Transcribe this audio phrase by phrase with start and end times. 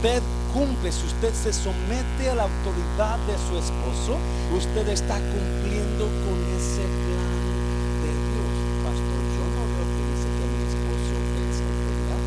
[0.00, 0.22] usted
[0.54, 4.16] cumple, si usted se somete a la autoridad de su esposo,
[4.56, 7.36] usted está cumpliendo con ese plan
[8.00, 8.52] de Dios.
[8.80, 12.22] Pastor, yo no veo que dice que mi esposo es autoridad.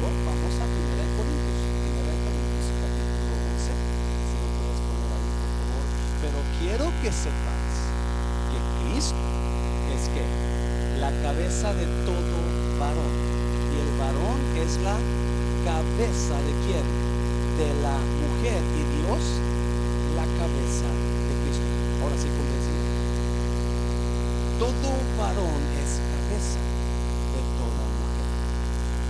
[0.00, 3.76] Bueno, vamos a 1 Corintios, 1 Corintios capítulo 11.
[3.76, 5.84] Si lo puedes poner ahí, por favor.
[6.24, 7.68] Pero quiero que sepas
[8.48, 9.28] que Cristo
[9.92, 10.24] es que
[10.96, 12.40] la cabeza de todo
[12.80, 13.12] varón.
[13.68, 14.96] Y el varón es la
[15.68, 17.17] cabeza de quién?
[17.58, 18.62] De la mujer.
[18.78, 19.24] Y Dios,
[20.14, 20.86] la cabeza
[21.26, 21.66] de Cristo.
[22.00, 22.78] Ahora sí, convencido.
[24.58, 26.62] Todo varón es cabeza
[27.34, 28.28] de toda mujer.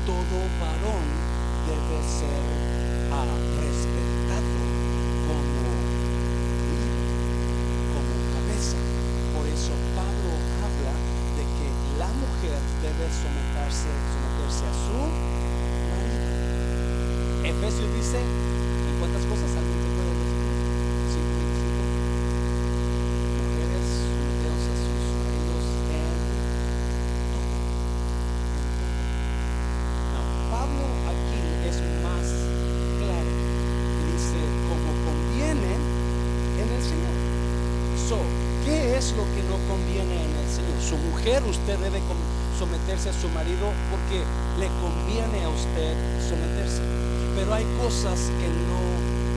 [0.09, 1.07] Todo varón
[1.69, 2.41] debe ser
[3.13, 3.25] ah,
[3.61, 4.61] respetado
[5.29, 5.69] como
[7.93, 8.81] como cabeza.
[9.37, 10.33] Por eso Pablo
[10.65, 10.95] habla
[11.37, 11.69] de que
[12.01, 15.01] la mujer debe someterse, someterse a su
[15.93, 16.29] marido.
[17.59, 20.47] Efesios dice, ¿en cuántas cosas puede decir?
[21.11, 21.83] Cinco, cinco.
[23.43, 26.15] Mujeres someteos a sus maridos en
[27.35, 27.59] todo.
[30.15, 30.23] No,
[30.55, 32.27] Pablo aquí es más
[33.03, 33.33] claro.
[34.07, 35.75] Dice, como conviene
[36.63, 37.17] en el Señor.
[38.09, 38.23] So,
[38.65, 40.79] ¿qué es lo que no conviene en el Señor?
[40.81, 44.27] Su mujer, usted debe com- someterse a su marido porque
[44.59, 45.95] le conviene a usted
[46.27, 46.83] someterse.
[47.39, 48.83] Pero hay cosas que no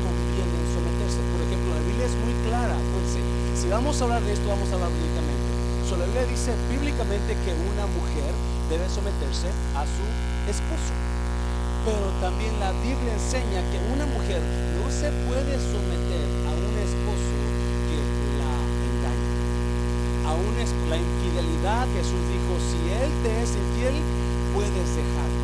[0.02, 1.22] convienen someterse.
[1.30, 2.73] Por ejemplo, la Biblia es muy clara.
[2.73, 3.22] Entonces,
[3.61, 5.45] si vamos a hablar de esto, vamos a hablar bíblicamente.
[5.86, 8.33] So, la Biblia dice bíblicamente que una mujer
[8.73, 10.05] debe someterse a su
[10.49, 10.93] esposo.
[11.86, 14.42] Pero también la Biblia enseña que una mujer
[14.77, 17.37] no se puede someter a un esposo
[17.86, 17.99] que
[18.42, 18.54] la
[18.89, 19.30] engaña.
[20.31, 23.99] Aún es la infidelidad, Jesús dijo, si él te es infiel,
[24.55, 25.43] puedes dejarlo.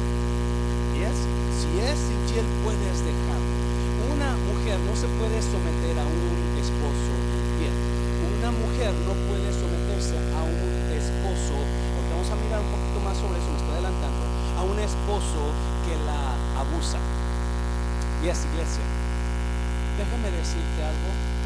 [0.96, 1.18] ¿Yes?
[1.60, 3.52] Si es infiel, puedes dejarlo.
[4.16, 7.76] Una mujer no se puede someter a un esposo infiel.
[8.40, 11.60] Una mujer no puede someterse a un esposo,
[11.92, 14.24] porque vamos a mirar un poquito más sobre eso, me estoy adelantando,
[14.56, 15.52] a un esposo
[15.84, 16.32] que la
[16.64, 17.04] abusa.
[18.24, 18.88] Y es iglesia.
[20.00, 21.37] Déjame decirte algo.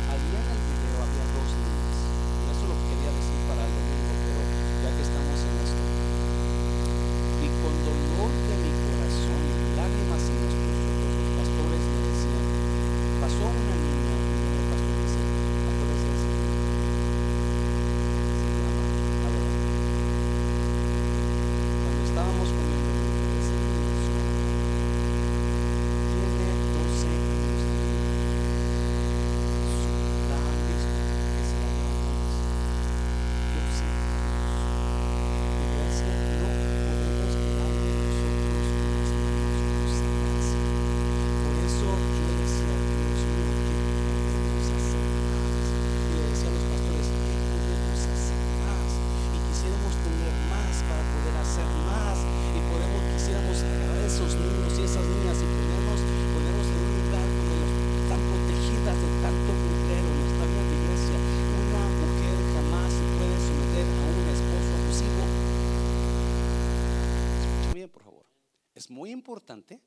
[69.31, 69.79] Importante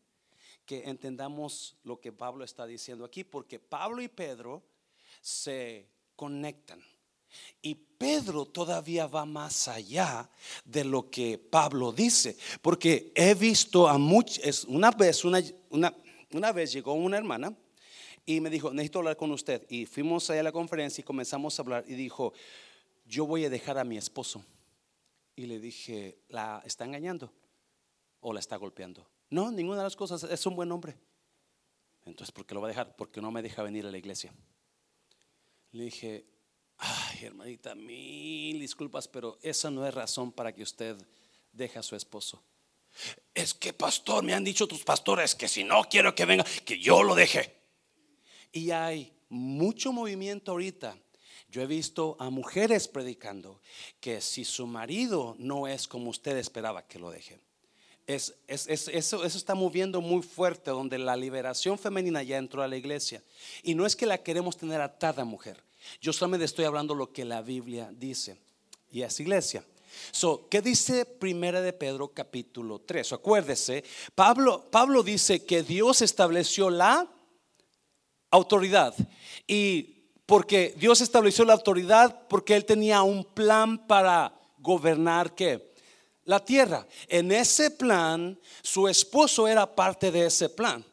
[0.65, 4.63] que entendamos lo que Pablo está diciendo aquí, porque Pablo y Pedro
[5.21, 6.83] se conectan.
[7.61, 10.31] Y Pedro todavía va más allá
[10.65, 15.95] de lo que Pablo dice, porque he visto a muchos, una vez, una, una,
[16.33, 17.55] una vez llegó una hermana
[18.25, 19.67] y me dijo, necesito hablar con usted.
[19.69, 22.33] Y fuimos allá a la conferencia y comenzamos a hablar y dijo,
[23.05, 24.43] yo voy a dejar a mi esposo.
[25.37, 27.31] Y le dije, ¿la está engañando
[28.21, 29.07] o la está golpeando?
[29.31, 30.97] No, ninguna de las cosas, es un buen hombre.
[32.05, 32.97] Entonces, ¿por qué lo va a dejar?
[32.97, 34.33] Porque no me deja venir a la iglesia.
[35.73, 36.25] Le dije,
[36.79, 40.97] ay, hermanita, mil disculpas, pero esa no es razón para que usted
[41.53, 42.43] deje a su esposo.
[43.35, 46.79] Es que, pastor, me han dicho tus pastores que si no quiero que venga, que
[46.79, 47.61] yo lo deje.
[48.53, 50.97] Y hay mucho movimiento ahorita.
[51.49, 53.61] Yo he visto a mujeres predicando
[54.01, 57.41] que si su marido no es como usted esperaba que lo deje.
[58.07, 62.63] Es, es- es- eso, eso está moviendo muy fuerte, donde la liberación femenina ya entró
[62.63, 63.23] a la iglesia.
[63.63, 65.63] Y no es que la queremos tener atada, mujer.
[66.01, 68.37] Yo solamente estoy hablando lo que la Biblia dice.
[68.91, 69.65] Y es iglesia.
[70.11, 73.13] So, ¿Qué dice Primera de Pedro capítulo 3?
[73.13, 73.85] Acuérdese,
[74.15, 77.09] Pablo, Pablo dice que Dios estableció la
[78.31, 78.95] autoridad.
[79.47, 85.74] Y porque Dios estableció la autoridad, porque Él tenía un plan para gobernar qué?
[86.25, 86.87] La tierra.
[87.09, 90.85] En ese plan, su esposo era parte de ese plan.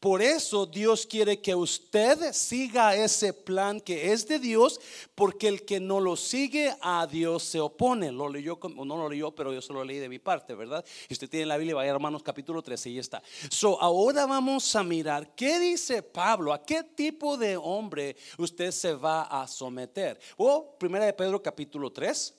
[0.00, 4.80] Por eso Dios quiere que usted siga ese plan que es de Dios,
[5.14, 8.10] porque el que no lo sigue a Dios se opone.
[8.10, 10.82] Lo leyó, no lo leyó, pero yo solo leí de mi parte, ¿verdad?
[11.06, 13.22] Y usted tiene la Biblia, vaya hermanos capítulo 13 y está.
[13.50, 18.94] So, ahora vamos a mirar qué dice Pablo, a qué tipo de hombre usted se
[18.94, 20.18] va a someter.
[20.38, 22.34] O primera de Pedro capítulo 3.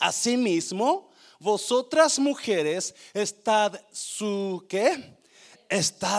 [0.00, 5.16] Asimismo, vosotras mujeres estad su qué?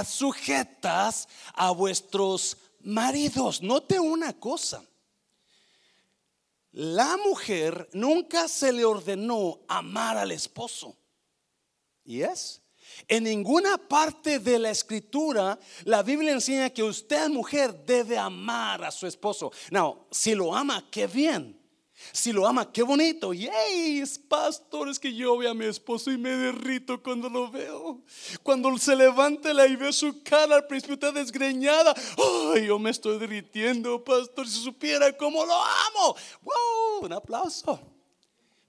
[0.06, 3.62] sujetas a vuestros maridos.
[3.62, 4.84] Note una cosa.
[6.72, 10.96] La mujer nunca se le ordenó amar al esposo.
[12.06, 12.62] ¿Y es?
[13.08, 18.92] En ninguna parte de la escritura la Biblia enseña que usted, mujer, debe amar a
[18.92, 19.52] su esposo.
[19.72, 21.59] No, si lo ama, qué bien.
[22.12, 23.34] Si lo ama, qué bonito.
[23.34, 28.02] Yay, pastor, es que yo veo a mi esposo y me derrito cuando lo veo.
[28.42, 31.94] Cuando se levanta y ve su cara al principio está desgreñada.
[32.54, 34.48] Ay, yo me estoy derritiendo, pastor.
[34.48, 36.16] Si supiera cómo lo amo.
[36.42, 37.80] Wow, un aplauso.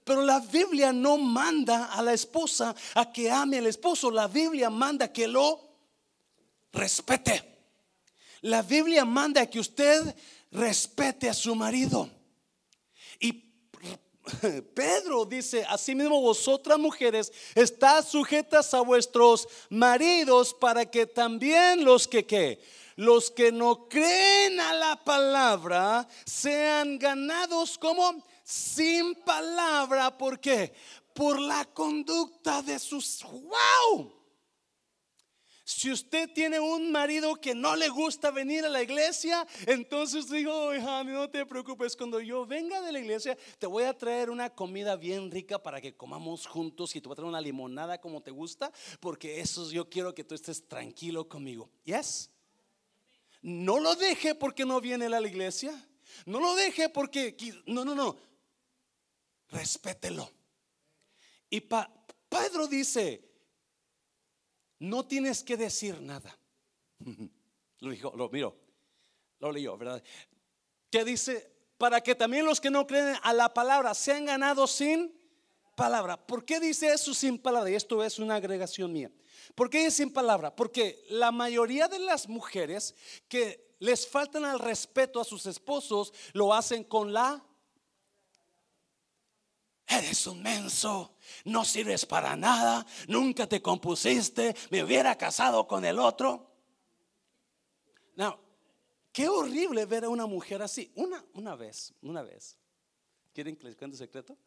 [0.03, 4.11] Pero la Biblia no manda a la esposa a que ame al esposo.
[4.11, 5.61] La Biblia manda que lo
[6.73, 7.43] respete.
[8.41, 10.15] La Biblia manda que usted
[10.51, 12.20] respete a su marido.
[14.73, 22.25] Pedro dice, asimismo vosotras mujeres, estás sujetas a vuestros maridos para que también los que
[22.25, 22.59] ¿qué?
[22.95, 30.73] los que no creen a la palabra sean ganados como sin palabra, ¿por qué?
[31.13, 34.20] Por la conducta de sus wow.
[35.73, 40.75] Si usted tiene un marido que no le gusta venir a la iglesia, entonces digo,
[40.75, 44.49] hija, no te preocupes, cuando yo venga de la iglesia, te voy a traer una
[44.49, 48.21] comida bien rica para que comamos juntos y te voy a traer una limonada como
[48.21, 51.69] te gusta, porque eso yo quiero que tú estés tranquilo conmigo.
[51.85, 52.29] ¿Yes?
[53.41, 55.73] No lo deje porque no viene a la iglesia.
[56.25, 57.35] No lo deje porque,
[57.65, 58.17] no, no, no.
[59.49, 60.29] Respételo.
[61.49, 63.30] Y Pedro dice,
[64.81, 66.35] no tienes que decir nada.
[67.79, 68.55] Lo dijo, lo miro,
[69.39, 70.03] lo leyó, ¿verdad?
[70.91, 75.11] Que dice, para que también los que no creen a la palabra sean ganados sin
[75.75, 76.15] palabra.
[76.15, 77.71] ¿Por qué dice eso sin palabra?
[77.71, 79.11] Y esto es una agregación mía.
[79.55, 80.55] ¿Por qué es sin palabra?
[80.55, 82.93] Porque la mayoría de las mujeres
[83.27, 87.43] que les faltan al respeto a sus esposos lo hacen con la
[89.91, 95.99] Eres un menso, no sirves para nada, nunca te compusiste, me hubiera casado con el
[95.99, 96.49] otro.
[98.15, 98.39] No,
[99.11, 100.93] qué horrible ver a una mujer así.
[100.95, 102.57] Una, una vez, una vez.
[103.33, 104.37] ¿Quieren que les cuente un secreto?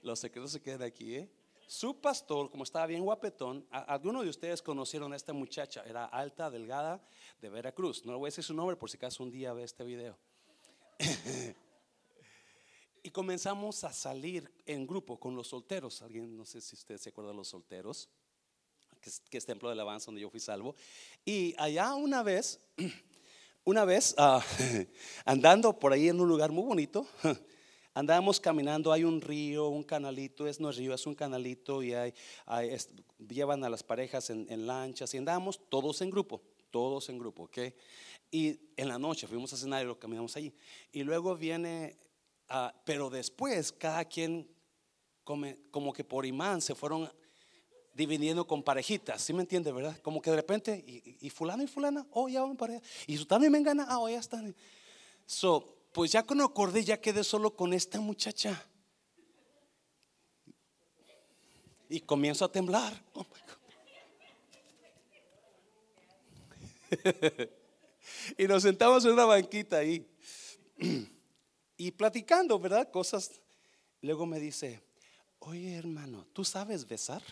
[0.00, 1.30] Los secretos se quedan aquí, ¿eh?
[1.66, 6.50] Su pastor, como estaba bien guapetón, algunos de ustedes conocieron a esta muchacha, era alta,
[6.50, 7.06] delgada,
[7.42, 8.04] de Veracruz.
[8.06, 10.18] No le voy a decir su nombre por si acaso un día ve este video.
[13.02, 16.02] Y comenzamos a salir en grupo con los solteros.
[16.02, 18.10] Alguien, no sé si usted se acuerda de los solteros,
[19.30, 20.74] que es, Templo de Alabanza donde yo fui salvo.
[21.24, 22.60] Y allá una vez,
[23.64, 24.44] una vez, ah,
[25.24, 27.06] andando por ahí en un lugar muy bonito,
[27.94, 31.94] andábamos caminando, hay un río, un canalito, es no es río, es un canalito y
[31.94, 32.12] hay,
[33.18, 37.44] llevan a las parejas en, en, lanchas y andábamos todos en grupo, todos en grupo,
[37.44, 37.58] ¿ok?
[38.30, 40.52] Y en la noche fuimos a cenar y lo caminamos allí.
[40.92, 41.96] Y luego viene
[42.52, 44.50] Ah, pero después cada quien
[45.70, 47.08] como que por imán se fueron
[47.94, 49.96] dividiendo con parejitas, ¿sí me entiende, verdad?
[49.98, 52.82] Como que de repente, y, fulano y fulana, oh, ya van allá.
[53.06, 54.52] Y su también me gana, ah, oh, ya están.
[55.26, 58.60] So, pues ya cuando acordé, ya quedé solo con esta muchacha.
[61.88, 62.92] Y comienzo a temblar.
[63.14, 63.26] Oh
[68.36, 70.04] y nos sentamos en una banquita ahí.
[71.80, 72.90] y platicando, ¿verdad?
[72.90, 73.40] Cosas.
[74.02, 74.82] Luego me dice,
[75.38, 77.22] oye hermano, ¿tú sabes besar?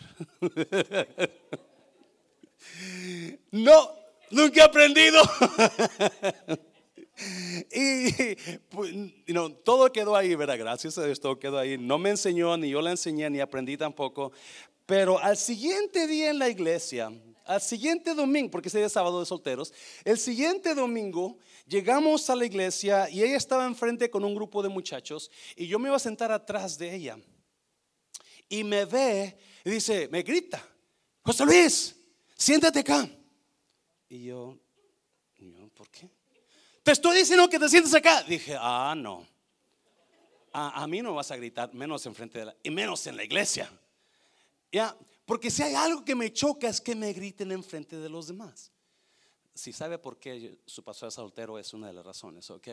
[3.51, 3.91] no,
[4.31, 5.21] nunca he aprendido.
[7.71, 8.35] y
[8.69, 8.91] pues,
[9.63, 10.57] todo quedó ahí, ¿verdad?
[10.57, 11.77] Gracias a Dios, todo quedó ahí.
[11.77, 14.31] No me enseñó, ni yo la enseñé, ni aprendí tampoco.
[14.87, 17.11] Pero al siguiente día en la iglesia,
[17.49, 19.73] al siguiente domingo, porque ese día es sábado de solteros,
[20.05, 24.69] el siguiente domingo llegamos a la iglesia y ella estaba enfrente con un grupo de
[24.69, 27.17] muchachos y yo me iba a sentar atrás de ella.
[28.47, 30.63] Y me ve y dice, me grita,
[31.23, 31.95] José Luis,
[32.35, 33.09] siéntate acá.
[34.09, 34.55] Y yo,
[35.73, 36.07] ¿por qué?
[36.83, 38.21] Te estoy diciendo que te sientes acá.
[38.21, 39.25] Dije, ah, no.
[40.53, 43.23] A, a mí no vas a gritar, menos enfrente de la, y menos en la
[43.23, 43.71] iglesia.
[44.71, 44.95] Ya,
[45.29, 48.71] porque si hay algo que me choca es que me griten enfrente de los demás.
[49.53, 52.69] Si sabe por qué su pastor es soltero es una de las razones, ¿ok?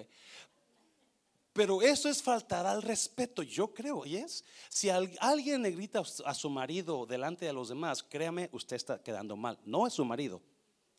[1.53, 4.43] Pero eso es faltar al respeto, yo creo, ¿y es?
[4.71, 9.37] Si alguien le grita a su marido delante de los demás, créame, usted está quedando
[9.37, 9.59] mal.
[9.67, 10.41] No es su marido,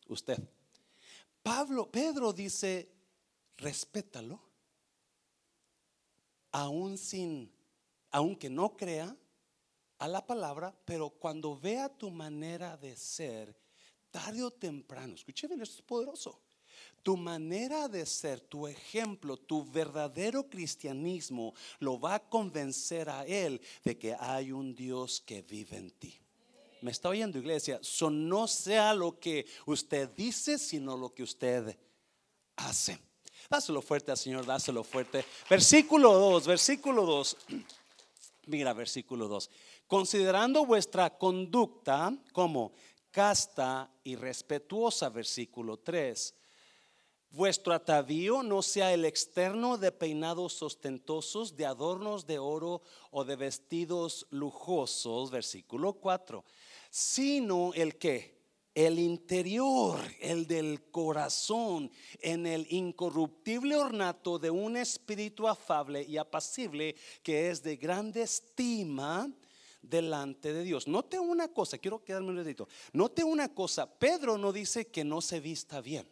[0.10, 0.38] usted.
[1.42, 2.88] Pablo, Pedro dice,
[3.58, 4.40] respétalo,
[6.52, 7.52] aún sin,
[8.12, 9.18] aunque no crea
[10.00, 13.56] a la palabra, pero cuando vea tu manera de ser,
[14.12, 16.42] tarde o temprano, escuche bien, esto es poderoso
[17.08, 23.62] tu manera de ser, tu ejemplo, tu verdadero cristianismo lo va a convencer a él
[23.86, 26.14] de que hay un Dios que vive en ti.
[26.82, 27.80] ¿Me está oyendo iglesia?
[27.82, 31.78] So no sea lo que usted dice, sino lo que usted
[32.58, 33.00] hace.
[33.50, 35.24] Dáselo fuerte al Señor, dáselo fuerte.
[35.50, 37.38] Versículo 2, versículo 2.
[38.48, 39.50] Mira, versículo 2.
[39.88, 42.74] Considerando vuestra conducta como
[43.10, 46.36] casta y respetuosa, versículo 3
[47.30, 53.36] Vuestro atavío no sea el externo de peinados ostentosos, de adornos de oro o de
[53.36, 56.44] vestidos lujosos, versículo 4,
[56.90, 58.38] sino el que,
[58.74, 61.92] el interior, el del corazón,
[62.22, 69.30] en el incorruptible ornato de un espíritu afable y apacible que es de grande estima
[69.82, 70.88] delante de Dios.
[70.88, 72.68] Note una cosa, quiero quedarme un dedito.
[72.94, 76.08] Note una cosa, Pedro no dice que no se vista bien.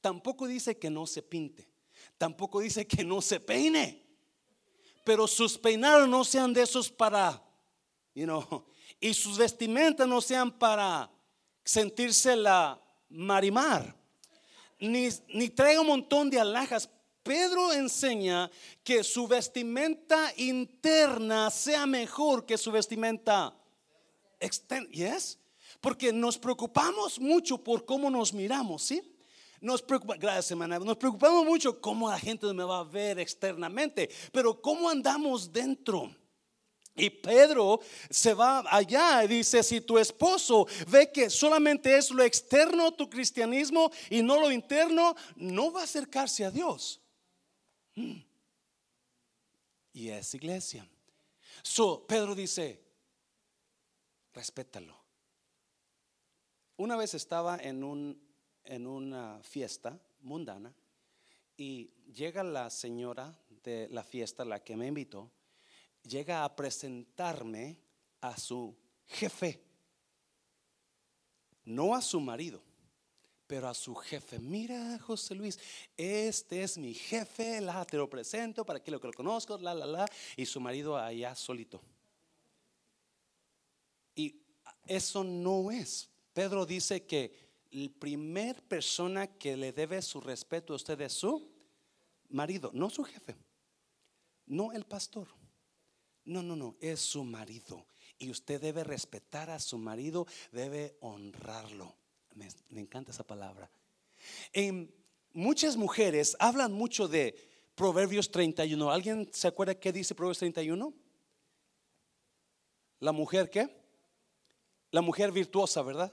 [0.00, 1.68] Tampoco dice que no se pinte.
[2.16, 4.06] Tampoco dice que no se peine.
[5.04, 7.42] Pero sus peinados no sean de esos para,
[8.14, 8.66] you know,
[9.00, 11.10] y sus vestimentas no sean para
[11.64, 13.96] sentirse la marimar.
[14.78, 16.88] Ni, ni traiga un montón de alhajas.
[17.30, 18.50] Pedro enseña
[18.82, 23.56] que su vestimenta interna sea mejor que su vestimenta
[24.40, 24.88] externa.
[24.90, 25.38] ¿Yes?
[25.80, 29.00] Porque nos preocupamos mucho por cómo nos miramos, ¿sí?
[29.60, 34.10] Nos preocupa, gracias hermana, nos preocupamos mucho cómo la gente me va a ver externamente,
[34.32, 36.10] pero cómo andamos dentro.
[36.96, 37.78] Y Pedro
[38.10, 43.08] se va allá y dice, si tu esposo ve que solamente es lo externo tu
[43.08, 47.00] cristianismo y no lo interno, no va a acercarse a Dios.
[49.92, 50.88] Y es iglesia.
[51.62, 52.80] So, Pedro dice,
[54.32, 54.96] respétalo.
[56.76, 58.30] Una vez estaba en un
[58.64, 60.72] en una fiesta mundana
[61.56, 65.30] y llega la señora de la fiesta, la que me invitó,
[66.02, 67.78] llega a presentarme
[68.20, 68.76] a su
[69.06, 69.60] jefe,
[71.64, 72.62] no a su marido,
[73.50, 74.38] pero a su jefe.
[74.38, 75.58] Mira, José Luis,
[75.96, 79.74] este es mi jefe, la te lo presento para que lo que lo conozco, la,
[79.74, 81.82] la, la, y su marido allá solito.
[84.14, 84.40] Y
[84.86, 86.08] eso no es.
[86.32, 87.34] Pedro dice que
[87.72, 91.50] el primer persona que le debe su respeto a usted es su
[92.28, 93.34] marido, no su jefe,
[94.46, 95.26] no el pastor.
[96.24, 97.84] No, no, no, es su marido.
[98.16, 101.99] Y usted debe respetar a su marido, debe honrarlo.
[102.34, 103.70] Me, encanta esa palabra.
[105.32, 107.36] Muchas mujeres hablan mucho de
[107.74, 108.90] Proverbios 31.
[108.90, 110.92] ¿Alguien se acuerda qué dice Proverbios 31?
[112.98, 113.68] La mujer qué?
[114.90, 116.12] La mujer virtuosa, ¿verdad?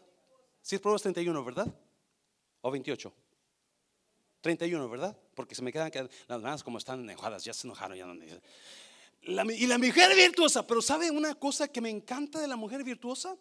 [0.62, 1.76] Si es Proverbios 31, ¿verdad?
[2.62, 3.14] O 28.
[4.42, 5.18] 31, ¿verdad?
[5.34, 5.92] Porque se me quedan
[6.28, 9.52] las manos como están enojadas, ya se enojaron, ya no.
[9.52, 13.36] y la mujer virtuosa, pero ¿sabe una cosa que me encanta de la mujer virtuosa?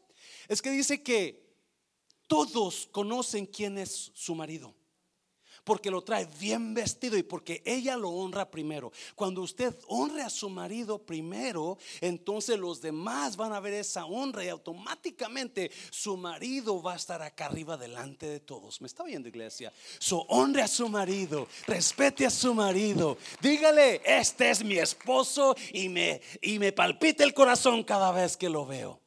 [0.49, 1.46] Es que dice que
[2.27, 4.75] todos conocen quién es su marido
[5.67, 8.93] porque lo trae bien vestido y porque ella lo honra primero.
[9.17, 14.45] Cuando usted honre a su marido primero, entonces los demás van a ver esa honra
[14.45, 18.81] y automáticamente su marido va a estar acá arriba delante de todos.
[18.81, 19.73] ¿Me está viendo iglesia?
[19.99, 23.19] So honre a su marido, respete a su marido.
[23.41, 28.49] Dígale, este es mi esposo y me y me palpita el corazón cada vez que
[28.49, 29.01] lo veo.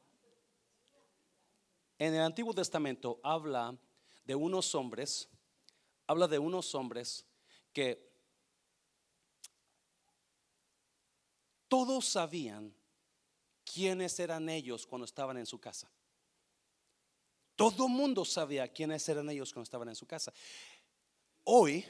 [2.00, 3.76] En el Antiguo Testamento habla
[4.24, 5.28] de unos hombres
[6.10, 7.24] habla de unos hombres
[7.72, 8.10] que
[11.68, 12.74] todos sabían
[13.64, 15.88] quiénes eran ellos cuando estaban en su casa.
[17.54, 20.32] Todo el mundo sabía quiénes eran ellos cuando estaban en su casa.
[21.44, 21.84] Hoy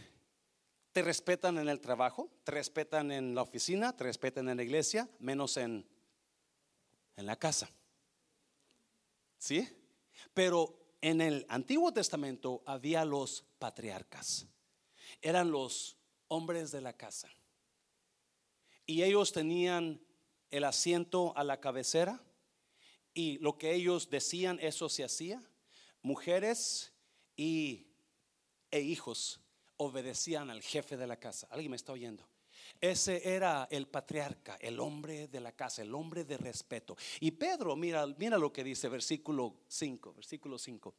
[0.92, 5.08] te respetan en el trabajo, te respetan en la oficina, te respetan en la iglesia,
[5.18, 5.88] menos en,
[7.16, 7.70] en la casa.
[9.38, 9.79] ¿Sí?
[10.34, 14.46] Pero en el Antiguo Testamento había los patriarcas.
[15.22, 15.96] Eran los
[16.28, 17.28] hombres de la casa.
[18.86, 20.00] Y ellos tenían
[20.50, 22.22] el asiento a la cabecera
[23.14, 25.42] y lo que ellos decían, eso se hacía.
[26.02, 26.92] Mujeres
[27.36, 27.88] y,
[28.70, 29.40] e hijos
[29.76, 31.48] obedecían al jefe de la casa.
[31.50, 32.29] ¿Alguien me está oyendo?
[32.80, 36.96] Ese era el patriarca, el hombre de la casa, el hombre de respeto.
[37.20, 40.94] Y Pedro, mira, mira lo que dice versículo 5, versículo 5.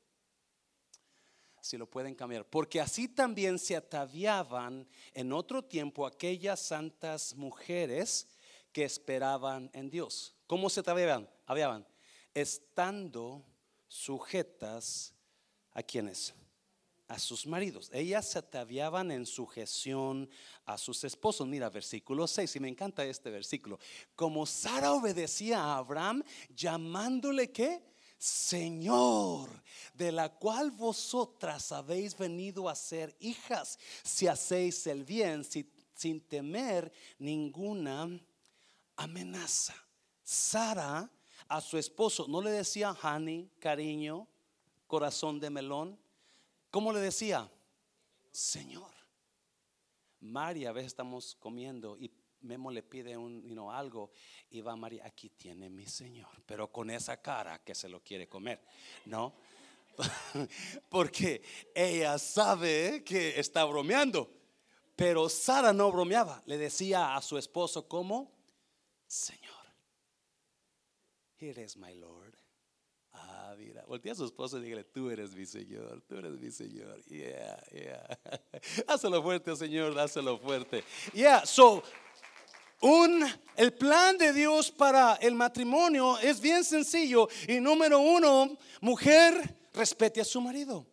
[1.59, 2.45] Si lo pueden cambiar.
[2.45, 8.27] Porque así también se ataviaban en otro tiempo aquellas santas mujeres
[8.71, 10.35] que esperaban en Dios.
[10.45, 11.27] ¿Cómo se ataviaban?
[12.33, 13.43] Estando
[13.87, 15.13] sujetas
[15.71, 16.33] a quienes?
[17.11, 17.89] A sus maridos.
[17.93, 20.29] Ellas se ataviaban en sujeción
[20.63, 21.45] a sus esposos.
[21.45, 23.79] Mira, versículo 6, y me encanta este versículo.
[24.15, 26.23] Como Sara obedecía a Abraham,
[26.55, 27.83] llamándole que
[28.17, 29.49] Señor,
[29.93, 35.43] de la cual vosotras habéis venido a ser hijas, si hacéis el bien,
[35.93, 38.07] sin temer ninguna
[38.95, 39.75] amenaza.
[40.23, 41.11] Sara
[41.49, 44.29] a su esposo no le decía honey, cariño,
[44.87, 45.99] corazón de melón
[46.71, 47.51] ¿Cómo le decía?
[48.31, 48.89] Señor.
[50.21, 52.09] María, a veces estamos comiendo y
[52.41, 54.11] Memo le pide un, algo
[54.49, 58.27] y va María, aquí tiene mi Señor, pero con esa cara que se lo quiere
[58.27, 58.63] comer,
[59.05, 59.33] ¿no?
[60.89, 61.43] Porque
[61.75, 64.31] ella sabe que está bromeando,
[64.95, 68.31] pero Sara no bromeaba, le decía a su esposo como,
[69.07, 69.51] Señor,
[71.39, 72.40] here is my Lord.
[73.55, 77.01] Mira, voltea a su esposo y dígale, tú eres mi Señor, tú eres mi Señor.
[77.05, 78.19] Yeah, yeah.
[78.87, 80.83] Dáselo fuerte, Señor, dáselo fuerte.
[81.13, 81.83] Yeah, so,
[82.81, 83.23] un,
[83.55, 87.27] el plan de Dios para el matrimonio es bien sencillo.
[87.47, 90.85] Y número uno, mujer, respete a su marido.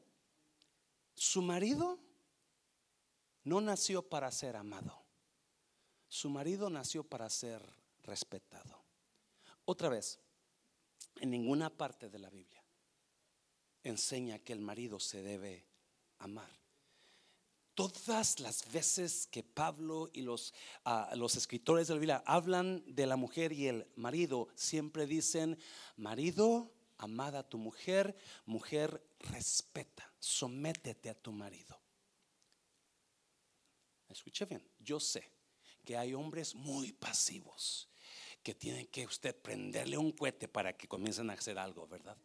[1.15, 1.99] Su marido
[3.45, 5.03] no nació para ser amado.
[6.09, 7.63] Su marido nació para ser
[8.03, 8.85] respetado.
[9.65, 10.19] Otra vez,
[11.21, 12.63] en ninguna parte de la Biblia
[13.83, 15.67] enseña que el marido se debe
[16.19, 16.51] amar.
[17.75, 20.53] Todas las veces que Pablo y los,
[20.85, 25.57] ah, escritores de la Biblia hablan de la mujer y el marido, siempre dicen,
[25.97, 31.81] marido, amada a tu mujer, mujer, respeta, sométete a tu marido.
[34.09, 35.31] Escuche bien, yo sé
[35.85, 37.88] que hay hombres muy pasivos
[38.49, 42.17] que tienen que usted prenderle un cohete para que comiencen a hacer algo, ¿verdad?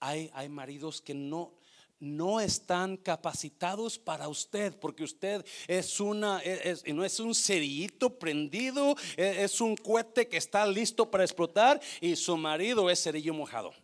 [0.00, 1.52] Hay, hay maridos que no,
[2.00, 8.96] no están capacitados para usted, porque usted es una, es, no es un cerillito prendido,
[9.14, 13.74] es, es, un cohete que está listo para explotar y su marido es cerillo mojado.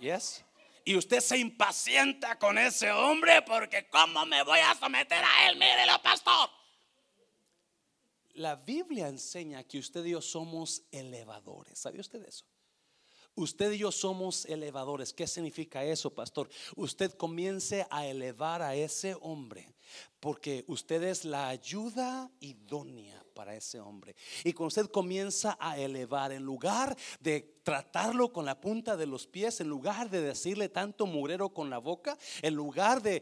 [0.00, 0.44] Yes.
[0.84, 5.56] Y usted se impacienta con ese hombre porque ¿cómo me voy a someter a él?
[5.56, 6.59] Mírelo, pastor.
[8.34, 11.78] La Biblia enseña que usted y yo somos elevadores.
[11.78, 12.44] ¿Sabe usted eso?
[13.34, 15.12] Usted y yo somos elevadores.
[15.12, 16.48] ¿Qué significa eso, pastor?
[16.76, 19.72] Usted comience a elevar a ese hombre
[20.18, 24.14] porque usted es la ayuda idónea para ese hombre.
[24.44, 29.26] Y cuando usted comienza a elevar, en lugar de tratarlo con la punta de los
[29.26, 33.20] pies, en lugar de decirle tanto murero con la boca, en lugar de,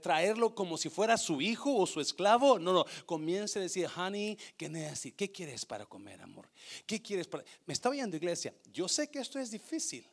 [0.00, 4.38] traerlo como si fuera su hijo o su esclavo, no, no, comience a decir, honey,
[4.56, 5.18] ¿qué necesitas?
[5.18, 6.48] ¿Qué quieres para comer, amor?
[6.86, 7.44] ¿Qué quieres para.?
[7.66, 8.54] Me está oyendo, iglesia.
[8.72, 10.08] Yo sé que esto es difícil.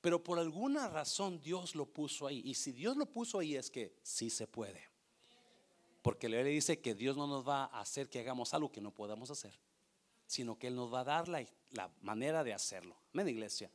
[0.00, 2.42] Pero por alguna razón Dios lo puso ahí.
[2.44, 4.91] Y si Dios lo puso ahí es que sí se puede.
[6.02, 8.92] Porque le dice que Dios no nos va a hacer que hagamos algo que no
[8.92, 9.54] podamos hacer,
[10.26, 11.46] sino que Él nos va a dar la,
[12.02, 12.96] manera de hacerlo.
[13.14, 13.70] Amén, iglesia.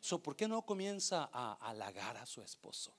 [0.00, 2.94] So, ¿Por qué no comienza a halagar a su esposo?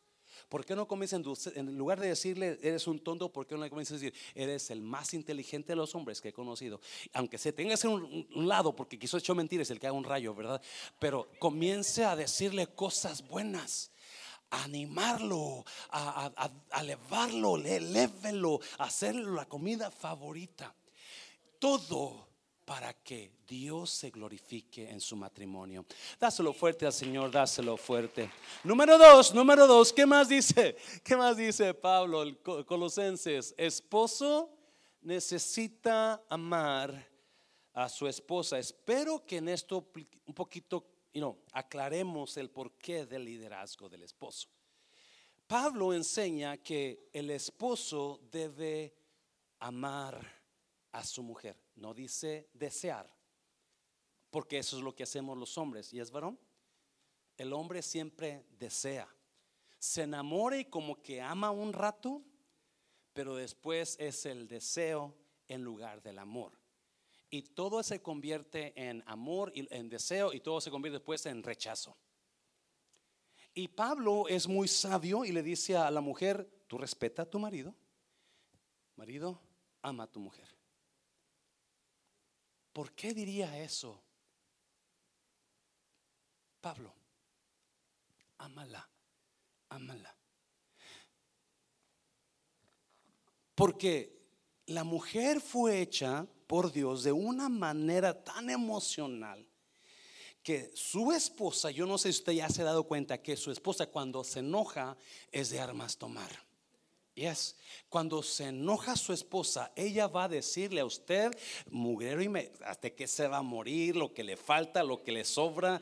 [0.50, 3.70] ¿Por qué no comienza en lugar de decirle eres un tonto, por qué no le
[3.70, 6.80] comienza a decir eres el más inteligente de los hombres que he conocido?
[7.14, 10.04] Aunque se tenga que ser un, lado, porque quiso echar mentiras el que haga un
[10.04, 10.62] rayo, ¿verdad?
[11.00, 13.92] Pero comience a decirle cosas buenas
[14.52, 20.74] animarlo, a, elevarlo, elévelo, hacerlo la comida favorita.
[21.60, 22.28] Todo
[22.66, 25.86] para que Dios se glorifique en su matrimonio.
[26.20, 28.30] Dáselo fuerte al Señor, dáselo fuerte.
[28.64, 30.76] Número dos, número dos, ¿qué más dice?
[31.04, 33.56] ¿Qué más dice Pablo, el Colosenses?
[33.58, 34.52] Esposo
[35.02, 37.08] necesita amar
[37.74, 38.60] a su esposa.
[38.60, 39.88] Espero que en esto
[40.26, 40.86] un poquito
[41.20, 44.50] no, aclaremos el porqué del liderazgo del esposo.
[45.48, 48.94] Pablo enseña que el esposo debe
[49.60, 50.20] amar
[50.92, 53.10] a su mujer, no dice desear,
[54.30, 55.94] porque eso es lo que hacemos los hombres.
[55.94, 56.38] ¿Y es varón?
[57.38, 59.08] El hombre siempre desea,
[59.80, 62.22] se enamora y como que ama un rato,
[63.14, 65.16] pero después es el deseo
[65.48, 66.52] en lugar del amor.
[67.30, 71.44] Y todo se convierte en amor y en deseo y todo se convierte después en
[71.44, 71.98] rechazo.
[73.54, 77.40] Y Pablo es muy sabio y le dice a la mujer, tú respeta a tu
[77.40, 77.76] marido.
[78.96, 79.42] Marido,
[79.82, 80.48] ama a tu mujer.
[82.72, 84.04] ¿Por qué diría eso?
[86.62, 86.94] Pablo,
[88.38, 88.88] ámala,
[89.70, 90.16] ámala.
[93.56, 94.22] Porque
[94.68, 99.46] la mujer fue hecha por Dios de una manera tan emocional
[100.42, 103.52] que su esposa, yo no sé si usted ya se ha dado cuenta que su
[103.52, 104.96] esposa cuando se enoja
[105.32, 106.30] es de armas tomar.
[107.16, 107.56] Yes.
[107.90, 111.38] Cuando se enoja su esposa, ella va a decirle a usted,
[111.70, 115.12] mugrero y me, hasta que se va a morir, lo que le falta, lo que
[115.12, 115.82] le sobra,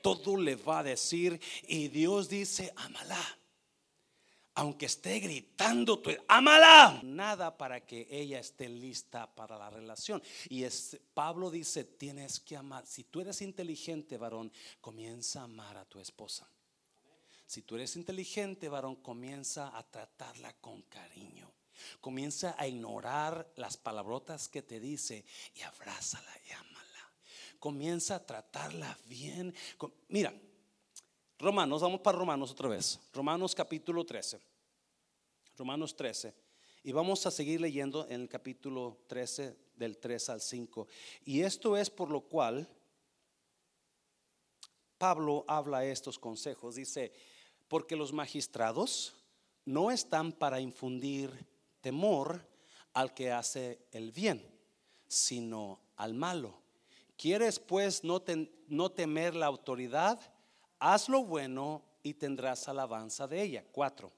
[0.00, 1.40] todo le va a decir.
[1.66, 3.20] Y Dios dice, amala
[4.56, 7.00] aunque esté gritando, amala.
[7.02, 10.22] Nada para que ella esté lista para la relación.
[10.48, 10.64] Y
[11.12, 12.86] Pablo dice, tienes que amar.
[12.86, 16.48] Si tú eres inteligente, varón, comienza a amar a tu esposa.
[17.46, 21.52] Si tú eres inteligente, varón, comienza a tratarla con cariño.
[22.00, 27.12] Comienza a ignorar las palabrotas que te dice y abrázala y amala.
[27.58, 29.54] Comienza a tratarla bien.
[30.08, 30.32] Mira,
[31.38, 32.98] Romanos, vamos para Romanos otra vez.
[33.12, 34.40] Romanos capítulo 13.
[35.58, 36.32] Romanos 13.
[36.82, 40.86] Y vamos a seguir leyendo en el capítulo 13 del 3 al 5.
[41.26, 42.66] Y esto es por lo cual
[44.96, 46.76] Pablo habla estos consejos.
[46.76, 47.12] Dice,
[47.68, 49.12] porque los magistrados
[49.66, 51.30] no están para infundir
[51.82, 52.48] temor
[52.94, 54.42] al que hace el bien,
[55.06, 56.62] sino al malo.
[57.18, 58.22] ¿Quieres pues no,
[58.68, 60.18] no temer la autoridad?
[60.78, 63.64] Haz lo bueno y tendrás alabanza de ella.
[63.72, 64.12] Cuatro.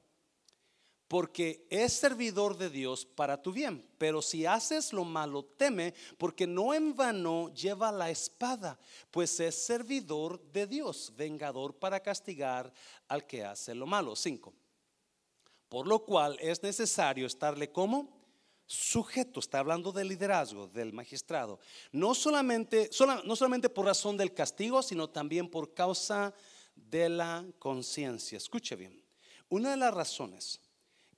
[1.06, 3.86] Porque es servidor de Dios para tu bien.
[3.96, 8.78] Pero si haces lo malo, teme, porque no en vano lleva la espada,
[9.10, 12.70] pues es servidor de Dios, vengador para castigar
[13.08, 14.14] al que hace lo malo.
[14.14, 14.52] Cinco.
[15.70, 18.17] Por lo cual es necesario estarle como
[18.68, 21.58] sujeto, está hablando del liderazgo del magistrado,
[21.90, 22.90] no solamente,
[23.24, 26.34] no solamente por razón del castigo, sino también por causa
[26.76, 28.36] de la conciencia.
[28.36, 29.02] Escuche bien,
[29.48, 30.60] una de las razones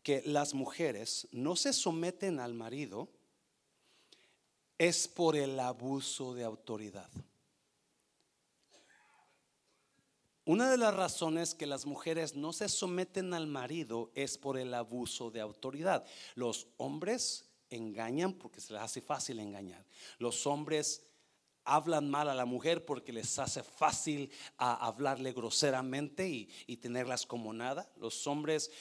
[0.03, 3.09] que las mujeres no se someten al marido
[4.79, 7.11] es por el abuso de autoridad.
[10.51, 14.75] Una de las razones que las mujeres no se someten al marido es por el
[14.75, 16.05] abuso de autoridad.
[16.35, 19.87] Los hombres engañan porque se les hace fácil engañar.
[20.19, 21.07] Los hombres
[21.63, 27.53] hablan mal a la mujer porque les hace fácil hablarle groseramente y, y tenerlas como
[27.53, 27.89] nada.
[27.97, 28.73] Los hombres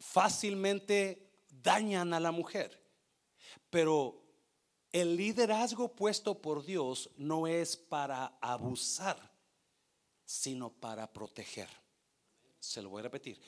[0.00, 1.30] fácilmente
[1.62, 2.82] dañan a la mujer.
[3.70, 4.24] Pero
[4.90, 9.35] el liderazgo puesto por Dios no es para abusar,
[10.26, 11.68] sino para proteger.
[12.58, 13.40] Se lo voy a repetir.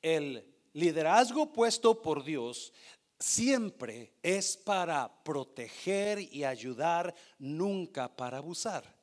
[0.00, 2.72] El liderazgo puesto por Dios
[3.18, 8.94] siempre es para proteger y ayudar, nunca para abusar.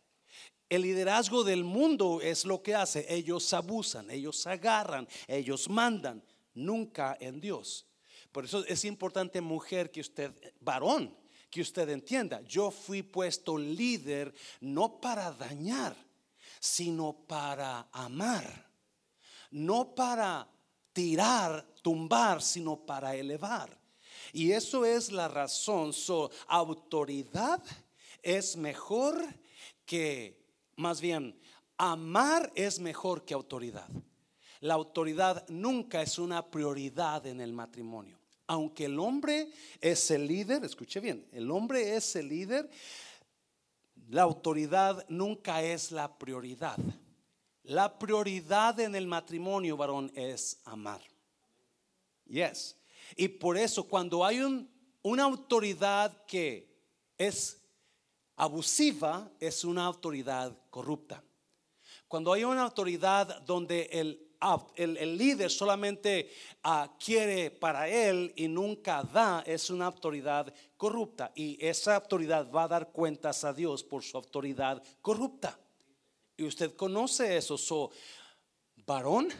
[0.69, 3.05] El liderazgo del mundo es lo que hace.
[3.09, 7.85] Ellos abusan, ellos agarran, ellos mandan, nunca en Dios.
[8.31, 11.15] Por eso es importante, mujer, que usted, varón,
[11.49, 15.95] que usted entienda, yo fui puesto líder no para dañar,
[16.63, 18.69] sino para amar,
[19.51, 20.47] no para
[20.93, 23.77] tirar, tumbar, sino para elevar.
[24.31, 25.91] Y eso es la razón.
[25.91, 27.61] Su autoridad
[28.21, 29.21] es mejor
[29.85, 30.41] que,
[30.77, 31.37] más bien,
[31.77, 33.89] amar es mejor que autoridad.
[34.61, 38.17] La autoridad nunca es una prioridad en el matrimonio.
[38.47, 39.49] Aunque el hombre
[39.81, 42.69] es el líder, escuche bien, el hombre es el líder,
[44.09, 46.77] la autoridad nunca es la prioridad.
[47.63, 51.01] La prioridad en el matrimonio, varón, es amar.
[52.25, 52.75] Yes.
[53.15, 54.41] Y por eso cuando hay
[55.01, 56.73] una autoridad que
[57.17, 57.61] es
[58.35, 61.23] abusiva, es una autoridad corrupta.
[62.07, 64.32] Cuando hay una autoridad donde el,
[64.75, 66.31] el, líder solamente
[66.63, 71.31] ah, quiere para él y nunca da, es una autoridad corrupta.
[71.35, 75.57] Y esa autoridad va a dar cuentas a Dios por su autoridad corrupta.
[76.37, 77.57] Y usted conoce eso.
[77.57, 77.91] So,
[78.85, 79.31] varón,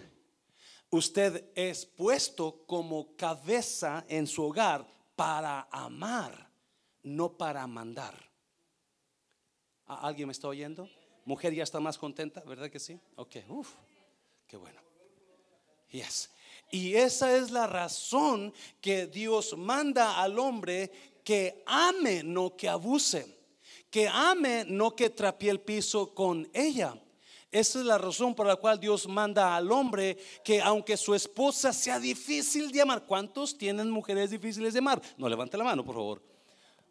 [0.94, 4.86] Usted es puesto como cabeza en su hogar
[5.16, 6.52] para amar,
[7.02, 8.14] no para mandar.
[9.88, 10.88] ¿Alguien me está oyendo?
[11.26, 13.00] Mujer ya está más contenta, ¿verdad que sí?
[13.16, 13.74] Ok, uff,
[14.46, 14.83] qué bueno.
[15.94, 16.30] Yes.
[16.70, 20.92] Y esa es la razón que Dios manda al hombre
[21.24, 23.34] que ame, no que abuse
[23.94, 27.00] que ame, no que trapee el piso con ella.
[27.52, 31.72] Esa es la razón por la cual Dios manda al hombre que aunque su esposa
[31.72, 35.00] sea difícil de amar, ¿cuántos tienen mujeres difíciles de amar?
[35.16, 36.24] No levante la mano, por favor.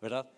[0.00, 0.30] ¿Verdad?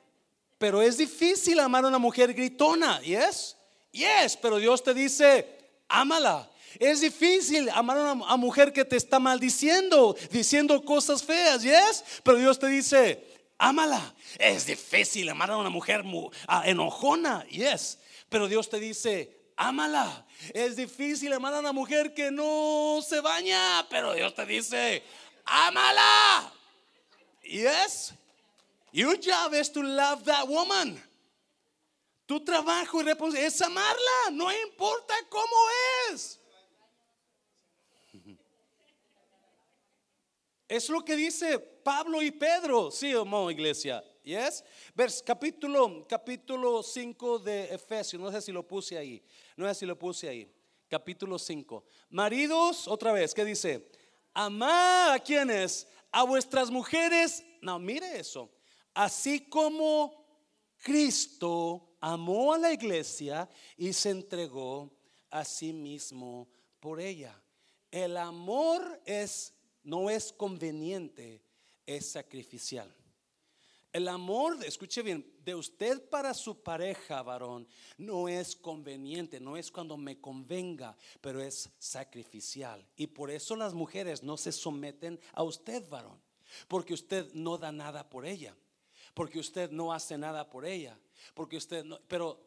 [0.56, 3.58] Pero es difícil amar a una mujer gritona, ¿yes?
[3.92, 6.50] Yes, pero Dios te dice, ámala.
[6.78, 12.04] Es difícil amar a una mujer que te está maldiciendo, diciendo cosas feas, ¿yes?
[12.22, 13.24] Pero Dios te dice,
[13.58, 14.14] ámala.
[14.38, 16.04] Es difícil amar a una mujer
[16.64, 17.98] enojona, yes.
[18.28, 20.26] Pero Dios te dice, ámala.
[20.52, 25.02] Es difícil amar a una mujer que no se baña, pero Dios te dice,
[25.44, 26.52] ámala.
[27.42, 28.14] Yes.
[28.92, 31.02] Your job is to love that woman.
[32.26, 35.56] Tu trabajo y es amarla, no importa cómo
[36.10, 36.40] es.
[40.74, 44.02] Es lo que dice Pablo y Pedro, sí o no, iglesia.
[44.24, 44.64] Yes?
[44.92, 49.22] Vers, capítulo, capítulo 5 de Efesios, no sé si lo puse ahí,
[49.56, 50.52] no sé si lo puse ahí.
[50.88, 51.84] Capítulo 5.
[52.10, 53.88] Maridos, otra vez, ¿qué dice?
[54.32, 57.44] Amad a quienes, a vuestras mujeres.
[57.62, 58.50] No, mire eso.
[58.94, 60.26] Así como
[60.78, 64.92] Cristo amó a la iglesia y se entregó
[65.30, 66.48] a sí mismo
[66.80, 67.40] por ella.
[67.92, 69.53] El amor es
[69.84, 71.42] no es conveniente,
[71.86, 72.92] es sacrificial.
[73.94, 79.70] El amor, escuche bien, de usted para su pareja, varón, no es conveniente, no es
[79.70, 82.84] cuando me convenga, pero es sacrificial.
[82.96, 86.20] Y por eso las mujeres no se someten a usted, varón,
[86.66, 88.56] porque usted no da nada por ella,
[89.14, 90.98] porque usted no hace nada por ella,
[91.32, 92.40] porque usted no, pero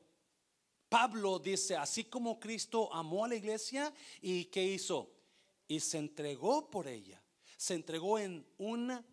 [0.89, 5.12] Pablo dice, así como Cristo amó a la iglesia y qué hizo,
[5.65, 7.21] y se entregó por ella,
[7.58, 9.04] se entregó en una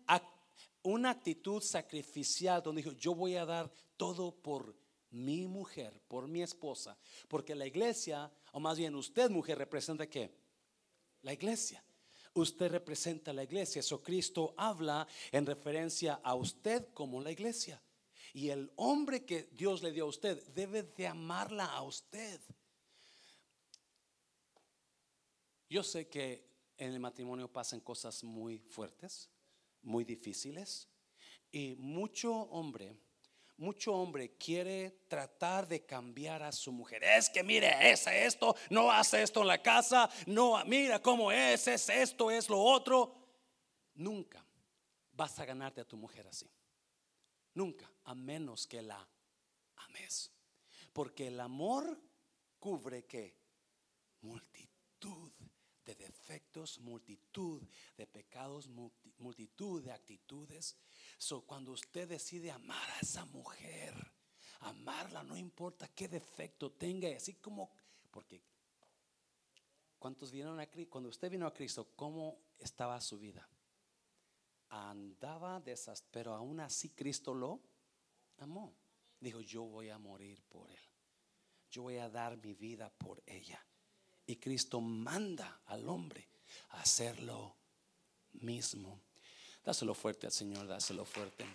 [0.85, 4.75] una actitud sacrificial donde dijo, yo voy a dar todo por
[5.09, 10.31] mi mujer, por mi esposa, porque la iglesia, o más bien usted mujer, representa qué?
[11.23, 11.83] La iglesia.
[12.33, 13.79] Usted representa la iglesia.
[13.79, 17.81] Eso Cristo habla en referencia a usted como la iglesia.
[18.33, 22.41] Y el hombre que Dios le dio a usted debe de amarla a usted.
[25.69, 29.29] Yo sé que en el matrimonio pasan cosas muy fuertes
[29.85, 30.89] muy difíciles
[31.51, 32.97] y mucho hombre,
[33.57, 37.03] mucho hombre quiere tratar de cambiar a su mujer.
[37.03, 41.67] Es que mire, es esto, no hace esto en la casa, no, mira cómo es,
[41.67, 43.15] es esto, es lo otro.
[43.93, 44.45] Nunca
[45.13, 46.51] vas a ganarte a tu mujer así.
[47.53, 49.07] Nunca, a menos que la
[49.77, 50.31] ames.
[50.91, 51.97] Porque el amor
[52.59, 53.37] cubre que
[54.21, 55.31] multitud
[55.85, 57.61] de defectos, multitud
[57.95, 58.67] de pecados,
[59.17, 60.75] multitud de actitudes.
[61.17, 63.93] So, cuando usted decide amar a esa mujer,
[64.61, 67.71] amarla, no importa qué defecto tenga, así como,
[68.11, 68.41] porque
[69.99, 70.91] ¿cuántos vinieron a Cristo?
[70.91, 73.47] Cuando usted vino a Cristo, ¿cómo estaba su vida?
[74.69, 75.79] Andaba de
[76.11, 77.61] pero aún así Cristo lo
[78.39, 78.73] amó.
[79.19, 80.79] Dijo, yo voy a morir por él.
[81.69, 83.63] Yo voy a dar mi vida por ella.
[84.25, 86.27] Y Cristo manda al hombre
[86.69, 87.55] a hacer lo
[88.33, 89.01] mismo.
[89.63, 91.45] Dáselo fuerte al Señor, dáselo fuerte.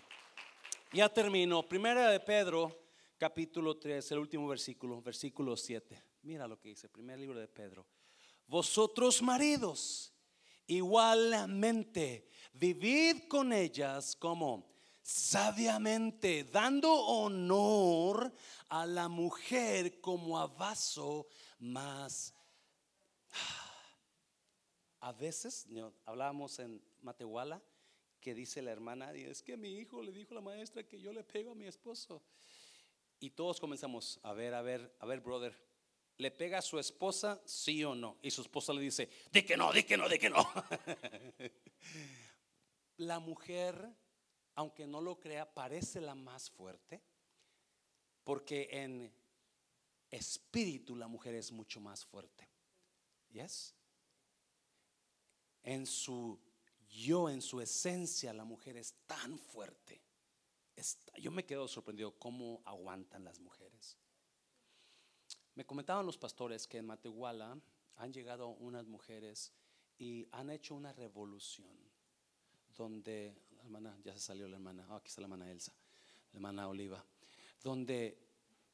[0.92, 1.68] Ya termino.
[1.68, 2.86] Primera de Pedro,
[3.18, 6.02] capítulo 3, el último versículo, versículo 7.
[6.22, 7.86] Mira lo que dice, primer libro de Pedro.
[8.46, 10.12] Vosotros maridos,
[10.66, 14.68] igualmente, vivid con ellas como
[15.02, 18.32] sabiamente, dando honor
[18.68, 21.28] a la mujer como a vaso
[21.58, 22.34] más
[25.00, 25.66] a veces,
[26.04, 27.62] hablábamos en Matehuala,
[28.20, 31.12] que dice la hermana, es que mi hijo le dijo a la maestra que yo
[31.12, 32.22] le pego a mi esposo.
[33.18, 35.58] Y todos comenzamos, a ver, a ver, a ver, brother,
[36.18, 38.18] ¿le pega a su esposa, sí o no?
[38.22, 40.46] Y su esposa le dice, di que no, di que no, di que no.
[42.98, 43.90] la mujer,
[44.54, 47.02] aunque no lo crea, parece la más fuerte,
[48.22, 49.12] porque en
[50.10, 52.49] espíritu la mujer es mucho más fuerte.
[53.32, 53.74] Yes.
[55.62, 56.38] En su
[56.88, 60.02] yo, en su esencia, la mujer es tan fuerte.
[61.18, 63.96] yo me quedo sorprendido cómo aguantan las mujeres.
[65.54, 67.60] Me comentaban los pastores que en Matehuala
[67.96, 69.52] han llegado unas mujeres
[69.98, 71.76] y han hecho una revolución
[72.76, 75.72] donde, la hermana, ya se salió la hermana, oh, aquí está la hermana Elsa,
[76.32, 77.04] la hermana Oliva,
[77.62, 78.18] donde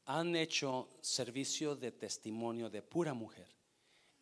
[0.04, 3.55] han hecho servicio de testimonio de pura mujer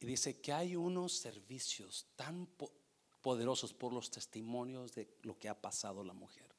[0.00, 2.48] dice que hay unos servicios tan
[3.22, 6.54] poderosos por los testimonios de lo que ha pasado la mujer.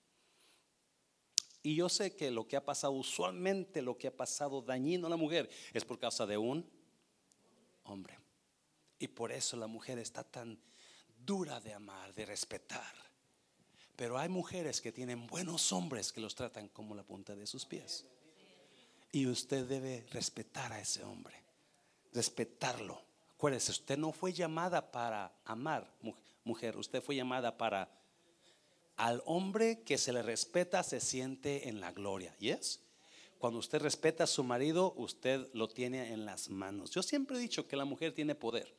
[1.61, 5.09] Y yo sé que lo que ha pasado, usualmente lo que ha pasado dañino a
[5.09, 6.69] la mujer es por causa de un
[7.85, 8.19] hombre.
[8.99, 10.59] Y por eso la mujer está tan
[11.17, 12.95] dura de amar, de respetar.
[13.95, 17.65] Pero hay mujeres que tienen buenos hombres que los tratan como la punta de sus
[17.65, 18.05] pies.
[19.11, 21.41] Y usted debe respetar a ese hombre,
[22.11, 23.01] respetarlo.
[23.35, 25.91] Acuérdese, usted no fue llamada para amar,
[26.43, 27.89] mujer, usted fue llamada para
[28.95, 32.35] al hombre que se le respeta se siente en la gloria.
[32.39, 32.79] ¿Yes?
[33.37, 36.91] Cuando usted respeta a su marido, usted lo tiene en las manos.
[36.91, 38.73] Yo siempre he dicho que la mujer tiene poder.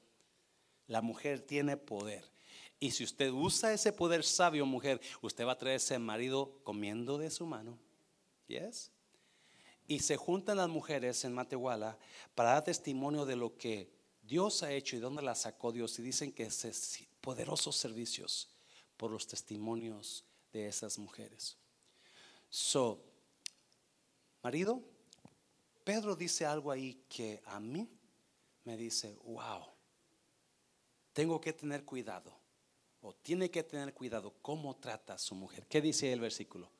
[0.87, 2.25] La mujer tiene poder.
[2.81, 7.19] Y si usted usa ese poder sabio, mujer, usted va a traer ese marido comiendo
[7.19, 7.79] de su mano.
[8.49, 8.91] ¿Yes?
[9.87, 11.99] Y se juntan las mujeres en Matehuala
[12.35, 13.96] para dar testimonio de lo que
[14.27, 15.99] Dios ha hecho y dónde la sacó Dios.
[15.99, 18.49] Y dicen que es poderosos servicios
[18.97, 21.57] por los testimonios de esas mujeres.
[22.49, 23.03] So,
[24.43, 24.83] marido,
[25.85, 27.89] Pedro dice algo ahí que a mí
[28.65, 29.65] me dice, wow,
[31.13, 32.37] tengo que tener cuidado,
[33.01, 35.67] o tiene que tener cuidado cómo trata a su mujer.
[35.67, 36.71] ¿Qué dice el versículo?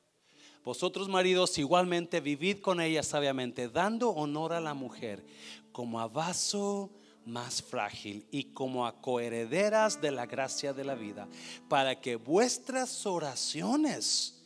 [0.63, 5.25] Vosotros maridos igualmente vivid con ella sabiamente, dando honor a la mujer
[5.71, 6.91] como a vaso
[7.27, 11.27] más frágil y como a coherederas de la gracia de la vida,
[11.69, 14.41] para que vuestras oraciones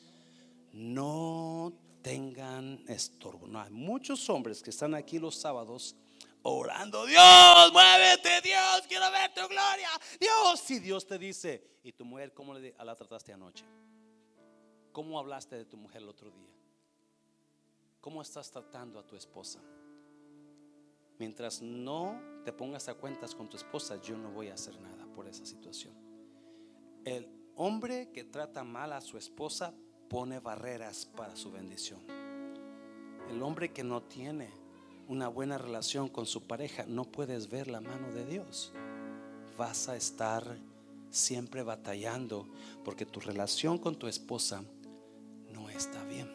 [0.74, 3.48] no tengan estorbo.
[3.48, 5.96] No, hay muchos hombres que están aquí los sábados
[6.44, 9.90] orando, Dios, muévete, Dios, quiero ver tu gloria.
[10.20, 13.64] Dios, si Dios te dice, ¿y tu mujer cómo la trataste anoche?
[14.92, 16.50] ¿Cómo hablaste de tu mujer el otro día?
[18.02, 19.60] ¿Cómo estás tratando a tu esposa?
[21.22, 25.06] Mientras no te pongas a cuentas con tu esposa, yo no voy a hacer nada
[25.14, 25.94] por esa situación.
[27.06, 29.72] El hombre que trata mal a su esposa
[30.10, 32.00] pone barreras para su bendición.
[33.30, 34.50] El hombre que no tiene
[35.08, 38.74] una buena relación con su pareja, no puedes ver la mano de Dios.
[39.60, 40.58] Vas a estar
[41.12, 42.48] siempre batallando
[42.84, 44.64] porque tu relación con tu esposa
[45.54, 46.32] no está bien.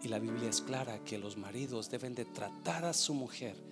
[0.00, 3.68] Y la Biblia es clara que los maridos deben de tratar a su mujer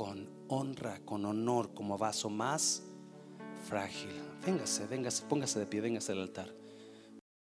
[0.00, 2.82] con honra, con honor, como vaso más
[3.68, 4.08] frágil.
[4.46, 6.59] Véngase, véngase, póngase de pie, véngase al altar.